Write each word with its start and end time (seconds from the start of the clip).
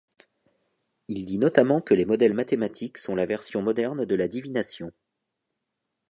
Il 1.09 1.27
dit 1.27 1.37
notamment 1.37 1.79
que 1.79 1.93
les 1.93 2.05
modèles 2.05 2.33
mathématiques 2.33 2.97
sont 2.97 3.13
la 3.13 3.27
version 3.27 3.61
moderne 3.61 4.03
de 4.03 4.15
la 4.15 4.27
divination. 4.27 4.91